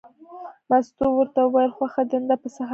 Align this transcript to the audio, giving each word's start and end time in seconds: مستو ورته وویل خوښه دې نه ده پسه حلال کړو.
مستو 0.69 1.05
ورته 1.15 1.39
وویل 1.45 1.71
خوښه 1.77 2.03
دې 2.09 2.17
نه 2.21 2.25
ده 2.29 2.35
پسه 2.41 2.55
حلال 2.55 2.67
کړو. 2.67 2.69